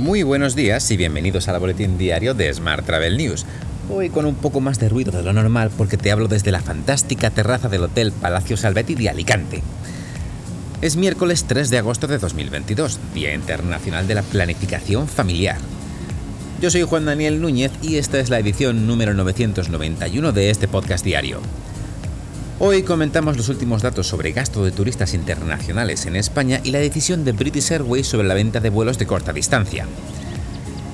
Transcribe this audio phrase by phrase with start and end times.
[0.00, 3.44] Muy buenos días y bienvenidos al boletín diario de Smart Travel News.
[3.90, 6.62] Hoy con un poco más de ruido de lo normal porque te hablo desde la
[6.62, 9.62] fantástica terraza del Hotel Palacio Salvetti de Alicante.
[10.80, 15.58] Es miércoles 3 de agosto de 2022, Día Internacional de la Planificación Familiar.
[16.62, 21.04] Yo soy Juan Daniel Núñez y esta es la edición número 991 de este podcast
[21.04, 21.42] diario.
[22.62, 27.24] Hoy comentamos los últimos datos sobre gasto de turistas internacionales en España y la decisión
[27.24, 29.86] de British Airways sobre la venta de vuelos de corta distancia.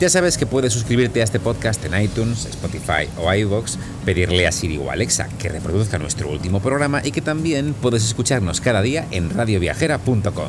[0.00, 4.52] Ya sabes que puedes suscribirte a este podcast en iTunes, Spotify o iVoox, pedirle a
[4.52, 9.06] Siri o Alexa que reproduzca nuestro último programa y que también puedes escucharnos cada día
[9.10, 10.48] en radioviajera.com.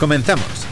[0.00, 0.71] ¡Comenzamos!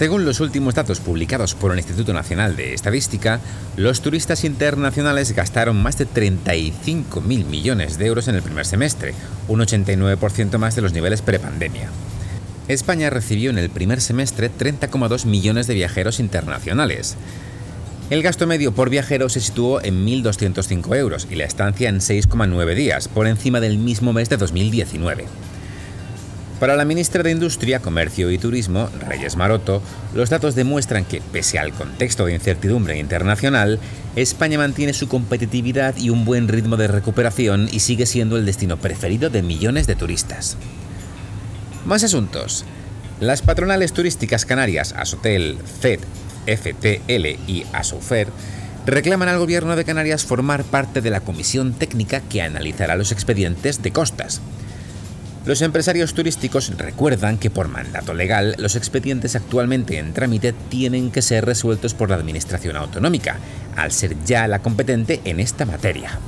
[0.00, 3.38] Según los últimos datos publicados por el Instituto Nacional de Estadística,
[3.76, 9.12] los turistas internacionales gastaron más de 35.000 millones de euros en el primer semestre,
[9.46, 11.90] un 89% más de los niveles prepandemia.
[12.66, 17.16] España recibió en el primer semestre 30,2 millones de viajeros internacionales.
[18.08, 22.74] El gasto medio por viajero se situó en 1.205 euros y la estancia en 6,9
[22.74, 25.26] días, por encima del mismo mes de 2019.
[26.60, 29.80] Para la ministra de Industria, Comercio y Turismo, Reyes Maroto,
[30.14, 33.78] los datos demuestran que, pese al contexto de incertidumbre internacional,
[34.14, 38.76] España mantiene su competitividad y un buen ritmo de recuperación y sigue siendo el destino
[38.76, 40.58] preferido de millones de turistas.
[41.86, 42.66] Más asuntos.
[43.20, 46.00] Las patronales turísticas canarias Asotel, FED,
[46.44, 48.28] FTL y Asofer
[48.84, 53.82] reclaman al gobierno de Canarias formar parte de la comisión técnica que analizará los expedientes
[53.82, 54.42] de costas.
[55.46, 61.22] Los empresarios turísticos recuerdan que por mandato legal los expedientes actualmente en trámite tienen que
[61.22, 63.38] ser resueltos por la Administración Autonómica,
[63.74, 66.18] al ser ya la competente en esta materia.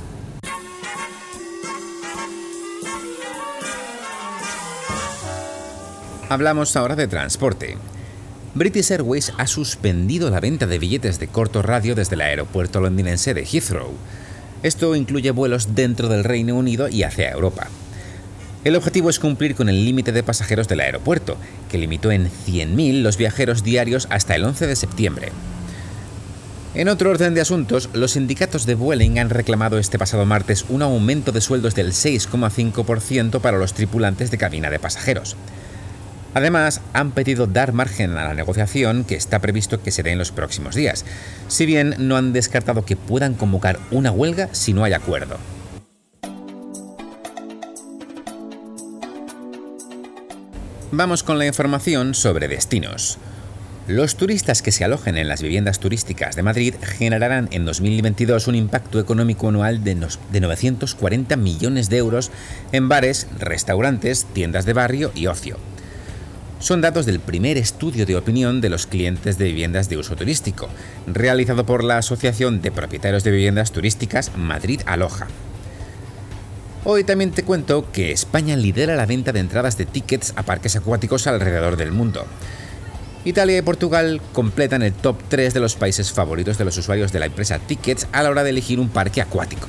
[6.29, 7.77] Hablamos ahora de transporte.
[8.55, 13.35] British Airways ha suspendido la venta de billetes de corto radio desde el aeropuerto londinense
[13.35, 13.93] de Heathrow.
[14.63, 17.67] Esto incluye vuelos dentro del Reino Unido y hacia Europa.
[18.63, 21.35] El objetivo es cumplir con el límite de pasajeros del aeropuerto,
[21.69, 25.31] que limitó en 100.000 los viajeros diarios hasta el 11 de septiembre.
[26.73, 30.81] En otro orden de asuntos, los sindicatos de Vueling han reclamado este pasado martes un
[30.81, 35.35] aumento de sueldos del 6,5% para los tripulantes de cabina de pasajeros.
[36.33, 40.19] Además, han pedido dar margen a la negociación que está previsto que se dé en
[40.19, 41.03] los próximos días,
[41.49, 45.37] si bien no han descartado que puedan convocar una huelga si no hay acuerdo.
[50.95, 53.17] Vamos con la información sobre destinos.
[53.87, 58.53] Los turistas que se alojen en las viviendas turísticas de Madrid generarán en 2022 un
[58.53, 59.95] impacto económico anual de
[60.39, 62.29] 940 millones de euros
[62.73, 65.57] en bares, restaurantes, tiendas de barrio y ocio.
[66.59, 70.69] Son datos del primer estudio de opinión de los clientes de viviendas de uso turístico,
[71.07, 75.27] realizado por la Asociación de Propietarios de Viviendas Turísticas Madrid Aloja.
[76.85, 80.75] Hoy también te cuento que España lidera la venta de entradas de tickets a parques
[80.75, 82.25] acuáticos alrededor del mundo.
[83.23, 87.19] Italia y Portugal completan el top 3 de los países favoritos de los usuarios de
[87.19, 89.65] la empresa Tickets a la hora de elegir un parque acuático.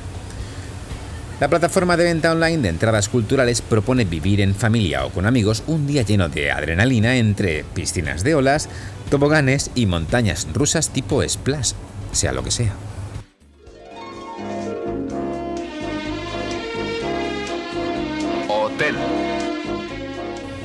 [1.38, 5.62] La plataforma de venta online de entradas culturales propone vivir en familia o con amigos
[5.68, 8.68] un día lleno de adrenalina entre piscinas de olas,
[9.08, 11.74] toboganes y montañas rusas tipo splash,
[12.10, 12.72] sea lo que sea.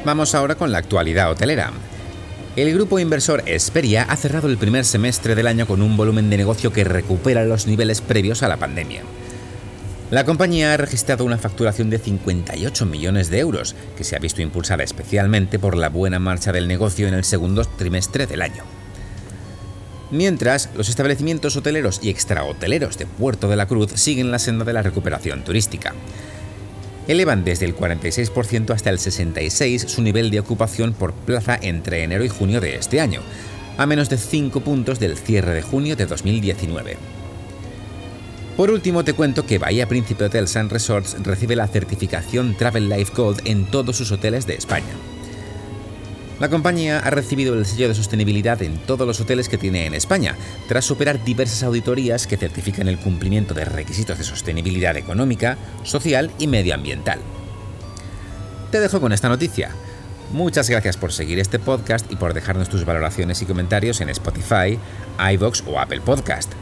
[0.09, 1.71] Vamos ahora con la actualidad hotelera.
[2.55, 6.37] El grupo inversor Esperia ha cerrado el primer semestre del año con un volumen de
[6.37, 9.03] negocio que recupera los niveles previos a la pandemia.
[10.09, 14.41] La compañía ha registrado una facturación de 58 millones de euros, que se ha visto
[14.41, 18.63] impulsada especialmente por la buena marcha del negocio en el segundo trimestre del año.
[20.09, 24.73] Mientras, los establecimientos hoteleros y extrahoteleros de Puerto de la Cruz siguen la senda de
[24.73, 25.93] la recuperación turística
[27.09, 32.23] elevan desde el 46% hasta el 66% su nivel de ocupación por plaza entre enero
[32.23, 33.21] y junio de este año,
[33.77, 36.97] a menos de 5 puntos del cierre de junio de 2019.
[38.55, 43.13] Por último, te cuento que Bahía Príncipe Hotels and Resorts recibe la certificación Travel Life
[43.15, 44.93] Gold en todos sus hoteles de España.
[46.39, 49.93] La compañía ha recibido el sello de sostenibilidad en todos los hoteles que tiene en
[49.93, 50.35] España,
[50.69, 56.47] tras superar diversas auditorías que certifican el cumplimiento de requisitos de sostenibilidad económica, social y
[56.47, 57.19] medioambiental.
[58.71, 59.71] Te dejo con esta noticia.
[60.31, 64.79] Muchas gracias por seguir este podcast y por dejarnos tus valoraciones y comentarios en Spotify,
[65.33, 66.53] iVoox o Apple Podcast.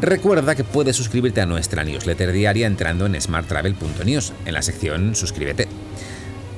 [0.00, 5.68] Recuerda que puedes suscribirte a nuestra newsletter diaria entrando en smarttravel.news, en la sección Suscríbete.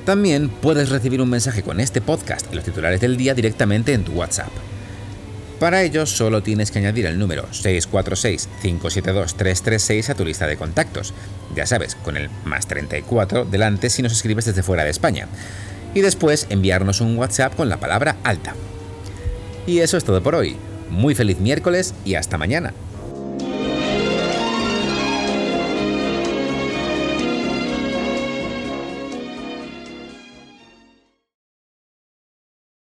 [0.05, 4.03] También puedes recibir un mensaje con este podcast y los titulares del día directamente en
[4.03, 4.49] tu WhatsApp.
[5.59, 11.13] Para ello solo tienes que añadir el número 646-572-336 a tu lista de contactos.
[11.53, 15.27] Ya sabes, con el más 34 delante si nos escribes desde fuera de España.
[15.93, 18.55] Y después enviarnos un WhatsApp con la palabra alta.
[19.67, 20.55] Y eso es todo por hoy.
[20.89, 22.73] Muy feliz miércoles y hasta mañana.